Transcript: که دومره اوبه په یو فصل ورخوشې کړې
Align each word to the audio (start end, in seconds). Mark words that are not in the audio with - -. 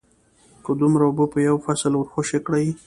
که 0.63 0.71
دومره 0.79 1.03
اوبه 1.07 1.25
په 1.33 1.39
یو 1.47 1.57
فصل 1.65 1.91
ورخوشې 1.95 2.39
کړې 2.45 2.65